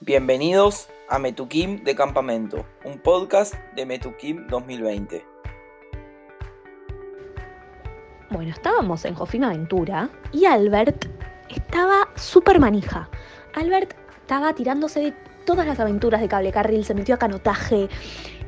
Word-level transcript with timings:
Bienvenidos 0.00 0.88
a 1.08 1.18
Metukim 1.18 1.82
de 1.82 1.94
Campamento, 1.94 2.66
un 2.84 2.98
podcast 2.98 3.54
de 3.74 3.86
Metukim 3.86 4.46
2020. 4.46 5.24
Bueno, 8.28 8.50
estábamos 8.50 9.06
en 9.06 9.14
Jofina 9.14 9.48
Aventura 9.48 10.10
y 10.32 10.44
Albert 10.44 11.06
estaba 11.48 12.10
súper 12.14 12.60
manija. 12.60 13.08
Albert 13.54 13.94
estaba 14.20 14.52
tirándose 14.52 15.00
de 15.00 15.14
todas 15.46 15.66
las 15.66 15.80
aventuras 15.80 16.20
de 16.20 16.28
cable 16.28 16.52
carril, 16.52 16.84
se 16.84 16.92
metió 16.92 17.14
a 17.14 17.18
canotaje, 17.18 17.88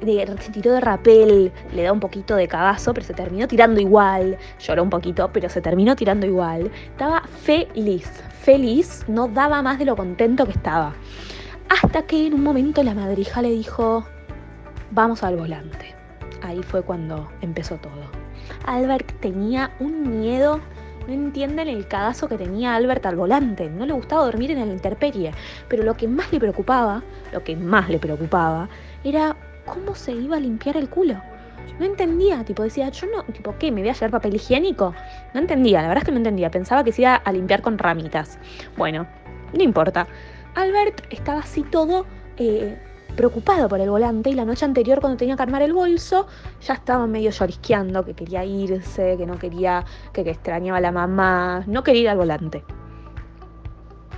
se 0.00 0.50
tiró 0.50 0.72
de 0.72 0.80
rapel, 0.80 1.52
le 1.74 1.82
da 1.82 1.92
un 1.92 2.00
poquito 2.00 2.36
de 2.36 2.48
cagazo, 2.48 2.94
pero 2.94 3.06
se 3.06 3.12
terminó 3.12 3.46
tirando 3.46 3.82
igual. 3.82 4.38
Lloró 4.60 4.82
un 4.82 4.90
poquito, 4.90 5.30
pero 5.30 5.50
se 5.50 5.60
terminó 5.60 5.94
tirando 5.94 6.24
igual. 6.24 6.70
Estaba 6.86 7.22
feliz, 7.42 8.10
feliz, 8.40 9.04
no 9.08 9.28
daba 9.28 9.60
más 9.60 9.78
de 9.78 9.84
lo 9.84 9.94
contento 9.94 10.46
que 10.46 10.52
estaba. 10.52 10.94
Hasta 11.68 12.02
que 12.02 12.26
en 12.26 12.34
un 12.34 12.42
momento 12.42 12.82
la 12.82 12.94
madrija 12.94 13.42
le 13.42 13.50
dijo, 13.50 14.04
vamos 14.90 15.22
al 15.22 15.36
volante. 15.36 15.94
Ahí 16.42 16.62
fue 16.62 16.82
cuando 16.82 17.30
empezó 17.40 17.76
todo. 17.76 18.10
Albert 18.66 19.12
tenía 19.20 19.70
un 19.80 20.20
miedo 20.20 20.60
no 21.06 21.12
entienden 21.12 21.68
el 21.68 21.86
cagazo 21.86 22.28
que 22.28 22.38
tenía 22.38 22.74
Albert 22.74 23.04
al 23.04 23.16
volante. 23.16 23.68
No 23.68 23.84
le 23.84 23.92
gustaba 23.92 24.24
dormir 24.24 24.50
en 24.50 24.60
la 24.60 24.72
intemperie. 24.72 25.32
Pero 25.68 25.82
lo 25.82 25.94
que 25.94 26.08
más 26.08 26.32
le 26.32 26.40
preocupaba, 26.40 27.02
lo 27.32 27.44
que 27.44 27.56
más 27.56 27.90
le 27.90 27.98
preocupaba, 27.98 28.68
era 29.02 29.36
cómo 29.66 29.94
se 29.94 30.12
iba 30.12 30.36
a 30.36 30.40
limpiar 30.40 30.76
el 30.78 30.88
culo. 30.88 31.20
No 31.78 31.84
entendía, 31.84 32.44
tipo, 32.44 32.62
decía, 32.62 32.88
yo 32.88 33.06
no, 33.08 33.22
tipo, 33.24 33.54
¿qué? 33.58 33.70
¿Me 33.70 33.80
voy 33.80 33.90
a 33.90 33.94
llevar 33.94 34.10
papel 34.12 34.34
higiénico? 34.36 34.94
No 35.34 35.40
entendía, 35.40 35.82
la 35.82 35.88
verdad 35.88 36.02
es 36.02 36.06
que 36.06 36.12
no 36.12 36.18
entendía. 36.18 36.50
Pensaba 36.50 36.84
que 36.84 36.92
se 36.92 37.02
iba 37.02 37.16
a 37.16 37.32
limpiar 37.32 37.60
con 37.60 37.76
ramitas. 37.76 38.38
Bueno, 38.76 39.06
no 39.52 39.62
importa. 39.62 40.06
Albert 40.54 41.06
estaba 41.10 41.40
así 41.40 41.62
todo 41.62 42.06
eh, 42.36 42.78
preocupado 43.16 43.68
por 43.68 43.80
el 43.80 43.90
volante 43.90 44.30
y 44.30 44.34
la 44.34 44.44
noche 44.44 44.64
anterior 44.64 45.00
cuando 45.00 45.16
tenía 45.16 45.36
que 45.36 45.42
armar 45.42 45.62
el 45.62 45.72
bolso 45.72 46.26
ya 46.60 46.74
estaba 46.74 47.06
medio 47.06 47.30
llorisqueando, 47.30 48.04
que 48.04 48.14
quería 48.14 48.44
irse, 48.44 49.16
que 49.16 49.26
no 49.26 49.38
quería, 49.38 49.84
que, 50.12 50.22
extrañaba 50.22 50.78
a 50.78 50.80
la 50.80 50.92
mamá, 50.92 51.64
no 51.66 51.82
quería 51.82 52.02
ir 52.02 52.08
al 52.08 52.18
volante. 52.18 52.64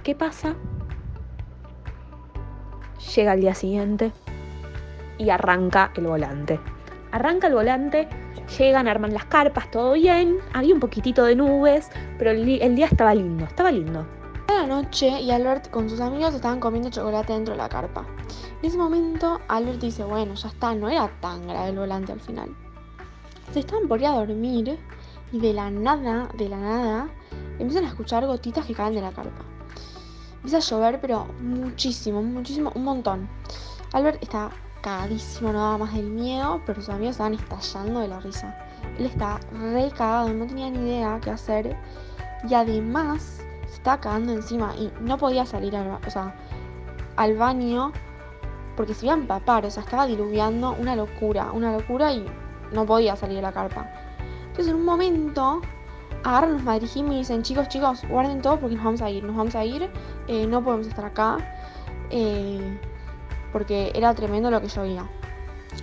¿Qué 0.03 0.15
pasa? 0.15 0.55
Llega 3.15 3.35
el 3.35 3.41
día 3.41 3.55
siguiente, 3.55 4.13
y 5.19 5.31
arranca 5.31 5.93
el 5.97 6.07
volante. 6.07 6.61
Arranca 7.13 7.47
el 7.47 7.55
volante, 7.55 8.09
llegan, 8.59 8.89
arman 8.89 9.13
las 9.13 9.25
carpas, 9.27 9.71
todo 9.71 9.95
bien, 9.95 10.39
había 10.53 10.75
un 10.75 10.81
poquitito 10.81 11.25
de 11.25 11.37
nubes, 11.37 11.89
pero 12.19 12.31
el, 12.31 12.45
día 12.45 12.87
estaba 12.87 13.15
lindo, 13.15 13.45
estaba 13.45 13.71
lindo. 13.71 14.07
Noche 14.67 15.21
y 15.21 15.31
Albert 15.31 15.71
con 15.71 15.89
sus 15.89 16.01
amigos 16.01 16.35
estaban 16.35 16.61
comiendo 16.61 16.91
chocolate 16.91 17.33
dentro 17.33 17.55
de 17.55 17.59
la 17.59 17.69
carpa. 17.69 18.05
En 18.61 18.69
ese 18.69 18.77
momento 18.77 19.41
Albert 19.49 19.81
dice, 19.81 20.05
bueno, 20.05 20.35
ya 20.35 20.49
está, 20.49 20.75
no 20.75 20.89
era 20.89 21.09
tan 21.21 21.47
grave 21.47 21.71
el 21.71 21.79
volante 21.79 22.13
al 22.13 22.21
final. 22.21 22.55
Se 23.53 23.61
estaban 23.61 23.87
por 23.87 24.01
ir 24.01 24.07
a 24.07 24.13
dormir 24.13 24.79
y 25.33 25.39
de 25.39 25.53
la 25.53 25.71
nada, 25.71 26.29
de 26.37 26.49
la 26.49 26.57
nada, 26.59 27.09
empiezan 27.59 27.85
a 27.85 27.89
escuchar 27.89 28.27
gotitas 28.27 28.67
que 28.67 28.75
caen 28.75 28.95
de 28.95 29.01
la 29.01 29.13
carpa. 29.13 29.45
Empieza 30.37 30.59
a 30.59 30.61
llover, 30.61 31.01
pero 31.01 31.27
muchísimo, 31.41 32.23
muchísimo, 32.23 32.73
un 32.75 32.85
montón. 32.85 33.29
Albert 33.93 34.23
está 34.23 34.51
cagadísimo, 34.83 35.53
no 35.53 35.61
daba 35.61 35.79
más 35.79 35.95
del 35.95 36.11
miedo, 36.11 36.61
pero 36.67 36.81
sus 36.81 36.91
amigos 36.91 37.13
estaban 37.13 37.35
estallando 37.35 38.01
de 38.01 38.09
la 38.09 38.21
risa. 38.21 38.57
Él 38.99 39.07
estaba 39.07 39.41
re 39.53 39.91
cagado, 39.91 40.33
no 40.33 40.47
tenía 40.47 40.71
ni 40.71 40.79
idea 40.79 41.21
qué 41.23 41.31
hacer. 41.31 41.77
Y 42.49 42.55
además 42.55 43.46
estaba 43.87 44.01
cagando 44.01 44.33
encima 44.33 44.75
y 44.77 44.91
no 45.01 45.17
podía 45.17 45.47
salir 45.47 45.77
al, 45.77 46.01
al 47.15 47.37
baño 47.37 47.93
porque 48.77 48.95
se 48.95 49.07
iba 49.07 49.15
a 49.15 49.19
empapar, 49.19 49.65
o 49.65 49.71
sea, 49.71 49.85
estaba 49.85 50.07
diluviando 50.07 50.73
una 50.73 50.97
locura, 50.97 51.53
una 51.53 51.73
locura 51.73 52.13
y 52.13 52.27
no 52.73 52.85
podía 52.85 53.15
salir 53.15 53.37
de 53.37 53.43
la 53.43 53.53
carpa. 53.53 53.89
Entonces 54.49 54.69
en 54.69 54.75
un 54.75 54.85
momento 54.85 55.63
agarran 56.25 56.55
los 56.55 56.65
madrijim 56.65 57.13
y 57.13 57.19
dicen, 57.19 57.45
chicos, 57.45 57.69
chicos, 57.69 58.03
guarden 58.09 58.43
todo 58.43 58.59
porque 58.59 58.75
nos 58.75 58.85
vamos 58.85 59.03
a 59.03 59.09
ir, 59.09 59.23
nos 59.23 59.37
vamos 59.37 59.55
a 59.55 59.65
ir, 59.65 59.89
eh, 60.27 60.49
no 60.49 60.65
podemos 60.65 60.89
estar 60.89 61.05
acá. 61.05 61.39
Eh, 62.11 62.81
porque 63.53 63.93
era 63.95 64.13
tremendo 64.15 64.51
lo 64.51 64.61
que 64.61 64.67
yo 64.67 64.83
veía. 64.83 65.09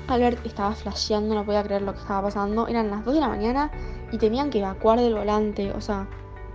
Albert 0.08 0.46
estaba 0.46 0.74
flasheando, 0.74 1.36
no 1.36 1.46
podía 1.46 1.64
creer 1.64 1.84
lo 1.84 1.94
que 1.94 2.00
estaba 2.00 2.24
pasando. 2.24 2.68
Eran 2.68 2.92
las 2.92 3.06
2 3.06 3.14
de 3.14 3.20
la 3.22 3.30
mañana 3.30 3.72
y 4.12 4.18
tenían 4.18 4.50
que 4.50 4.60
evacuar 4.60 5.00
del 5.00 5.16
volante. 5.16 5.72
O 5.72 5.80
sea, 5.80 6.06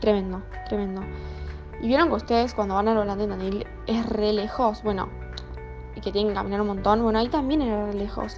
tremendo, 0.01 0.43
tremendo. 0.69 1.03
Y 1.81 1.89
vieron 1.89 2.09
que 2.09 2.15
ustedes 2.15 2.55
cuando 2.55 2.75
van 2.75 2.89
al 2.89 2.97
volante 2.97 3.25
en 3.25 3.65
es 3.87 4.07
re 4.09 4.33
lejos. 4.33 4.83
Bueno, 4.83 5.09
y 5.95 6.01
que 6.01 6.13
tienen 6.13 6.31
que 6.31 6.35
caminar 6.35 6.61
un 6.61 6.69
montón. 6.69 7.03
Bueno, 7.03 7.19
ahí 7.19 7.29
también 7.29 7.63
era 7.63 7.87
re 7.87 7.95
lejos. 7.95 8.37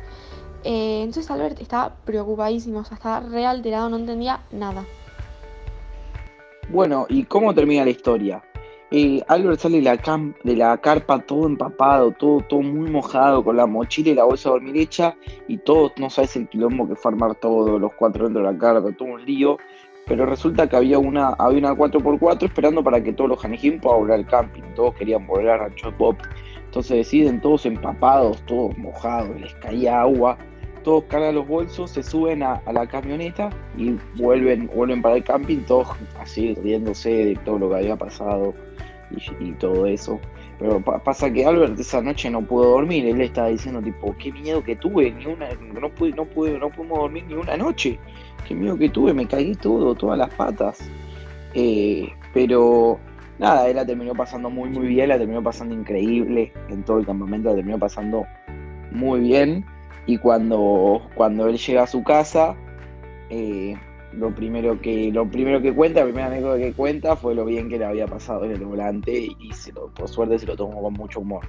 Eh, 0.64 1.02
entonces 1.02 1.30
Albert 1.30 1.60
estaba 1.60 1.94
preocupadísimo, 2.04 2.80
o 2.80 2.84
sea, 2.84 2.96
estaba 2.96 3.20
re 3.20 3.46
alterado, 3.46 3.88
no 3.88 3.96
entendía 3.96 4.40
nada. 4.50 4.84
Bueno, 6.68 7.06
¿y 7.08 7.24
cómo 7.24 7.54
termina 7.54 7.84
la 7.84 7.90
historia? 7.90 8.42
Albert 9.28 9.60
sale 9.60 9.76
de 9.76 9.82
la, 9.82 9.96
de 10.42 10.56
la 10.56 10.76
carpa 10.78 11.20
todo 11.20 11.46
empapado, 11.46 12.10
todo, 12.10 12.40
todo 12.40 12.60
muy 12.60 12.90
mojado, 12.90 13.42
con 13.44 13.56
la 13.56 13.66
mochila 13.66 14.10
y 14.10 14.14
la 14.14 14.24
bolsa 14.24 14.48
de 14.48 14.54
dormir 14.54 14.76
hecha, 14.78 15.16
y 15.46 15.58
todo, 15.58 15.92
no 15.96 16.10
sabes 16.10 16.34
el 16.36 16.48
quilombo 16.48 16.88
que 16.88 16.96
fue 16.96 17.12
armar 17.12 17.36
todo, 17.36 17.78
los 17.78 17.92
cuatro 17.94 18.24
dentro 18.24 18.42
de 18.42 18.52
la 18.52 18.58
carpa, 18.58 18.90
todo 18.92 19.08
un 19.08 19.24
lío. 19.24 19.58
Pero 20.10 20.26
resulta 20.26 20.68
que 20.68 20.74
había 20.74 20.98
una, 20.98 21.28
había 21.38 21.60
una 21.60 21.72
4x4 21.72 22.42
esperando 22.42 22.82
para 22.82 23.00
que 23.00 23.12
todos 23.12 23.30
los 23.30 23.44
Hanejim 23.44 23.78
puedan 23.78 24.00
volver 24.00 24.18
al 24.18 24.26
camping. 24.26 24.62
Todos 24.74 24.96
querían 24.96 25.24
volver 25.24 25.50
a 25.50 25.58
Rancho 25.58 25.96
Pop. 25.96 26.18
Entonces 26.64 26.96
deciden 26.96 27.40
todos 27.40 27.64
empapados, 27.64 28.42
todos 28.46 28.76
mojados, 28.76 29.40
les 29.40 29.54
caía 29.54 30.00
agua. 30.00 30.36
Todos 30.82 31.04
cargan 31.04 31.36
los 31.36 31.46
bolsos, 31.46 31.92
se 31.92 32.02
suben 32.02 32.42
a, 32.42 32.60
la 32.72 32.88
camioneta 32.88 33.50
y 33.76 33.96
vuelven, 34.16 34.68
vuelven 34.74 35.00
para 35.00 35.14
el 35.14 35.22
camping, 35.22 35.58
todos 35.58 35.86
así 36.18 36.56
riéndose 36.56 37.10
de 37.26 37.36
todo 37.44 37.60
lo 37.60 37.70
que 37.70 37.76
había 37.76 37.94
pasado 37.94 38.52
y, 39.38 39.52
todo 39.52 39.86
eso. 39.86 40.18
Pero 40.60 40.78
pasa 40.82 41.32
que 41.32 41.46
Albert 41.46 41.80
esa 41.80 42.02
noche 42.02 42.28
no 42.28 42.42
pudo 42.42 42.72
dormir, 42.72 43.06
él 43.06 43.22
estaba 43.22 43.48
diciendo 43.48 43.80
tipo, 43.80 44.14
qué 44.18 44.30
miedo 44.30 44.62
que 44.62 44.76
tuve, 44.76 45.10
ni 45.10 45.24
una, 45.24 45.48
no 45.80 45.88
pude, 45.88 46.12
no 46.12 46.26
pude, 46.26 46.58
no 46.58 46.68
pudimos 46.68 46.98
dormir 46.98 47.24
ni 47.26 47.34
una 47.34 47.56
noche, 47.56 47.98
qué 48.46 48.54
miedo 48.54 48.76
que 48.76 48.90
tuve, 48.90 49.14
me 49.14 49.26
caí 49.26 49.54
todo, 49.54 49.94
todas 49.94 50.18
las 50.18 50.28
patas. 50.34 50.78
Eh, 51.54 52.10
pero 52.34 53.00
nada, 53.38 53.70
él 53.70 53.76
la 53.76 53.86
terminó 53.86 54.14
pasando 54.14 54.50
muy 54.50 54.68
muy 54.68 54.88
bien, 54.88 55.08
la 55.08 55.16
terminó 55.16 55.42
pasando 55.42 55.74
increíble 55.74 56.52
en 56.68 56.82
todo 56.84 56.98
el 56.98 57.06
campamento, 57.06 57.48
la 57.48 57.56
terminó 57.56 57.78
pasando 57.78 58.26
muy 58.92 59.20
bien. 59.20 59.64
Y 60.04 60.18
cuando, 60.18 61.00
cuando 61.14 61.48
él 61.48 61.56
llega 61.56 61.84
a 61.84 61.86
su 61.86 62.02
casa, 62.04 62.54
eh, 63.30 63.76
lo 64.12 64.34
primero 64.34 64.80
que 64.80 65.10
lo 65.12 65.30
primero 65.30 65.60
que 65.60 65.72
cuenta, 65.72 66.00
la 66.00 66.06
primera 66.06 66.26
anécdota 66.26 66.58
que 66.58 66.72
cuenta 66.72 67.16
fue 67.16 67.34
lo 67.34 67.44
bien 67.44 67.68
que 67.68 67.78
le 67.78 67.84
había 67.84 68.06
pasado 68.06 68.44
en 68.44 68.52
el 68.52 68.64
volante 68.64 69.28
y 69.38 69.52
se 69.52 69.72
por 69.72 70.08
suerte 70.08 70.38
se 70.38 70.46
lo 70.46 70.56
tomó 70.56 70.82
con 70.82 70.94
mucho 70.94 71.20
humor. 71.20 71.46